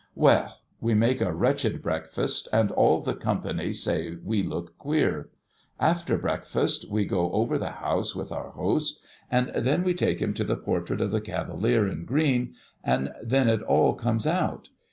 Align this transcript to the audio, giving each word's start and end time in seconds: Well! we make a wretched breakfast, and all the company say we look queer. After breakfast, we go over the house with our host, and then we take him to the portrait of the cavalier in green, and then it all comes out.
Well! 0.15 0.57
we 0.79 0.95
make 0.95 1.21
a 1.21 1.31
wretched 1.31 1.83
breakfast, 1.83 2.47
and 2.51 2.71
all 2.71 3.01
the 3.01 3.13
company 3.13 3.71
say 3.71 4.15
we 4.23 4.41
look 4.41 4.75
queer. 4.79 5.29
After 5.79 6.17
breakfast, 6.17 6.89
we 6.89 7.05
go 7.05 7.31
over 7.31 7.59
the 7.59 7.69
house 7.73 8.15
with 8.15 8.31
our 8.31 8.49
host, 8.49 8.99
and 9.29 9.51
then 9.55 9.83
we 9.83 9.93
take 9.93 10.19
him 10.19 10.33
to 10.33 10.43
the 10.43 10.57
portrait 10.57 11.01
of 11.01 11.11
the 11.11 11.21
cavalier 11.21 11.87
in 11.87 12.05
green, 12.05 12.55
and 12.83 13.11
then 13.21 13.47
it 13.47 13.61
all 13.61 13.93
comes 13.93 14.25
out. 14.25 14.69